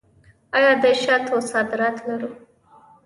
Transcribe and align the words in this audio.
آیا 0.57 0.71
د 0.83 0.85
شاتو 1.03 1.35
صادرات 1.51 1.97
لرو؟ 2.07 2.29